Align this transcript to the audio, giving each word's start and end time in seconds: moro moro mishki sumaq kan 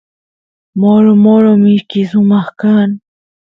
moro 0.79 1.11
moro 1.25 1.49
mishki 1.63 1.99
sumaq 2.09 2.47
kan 2.61 2.89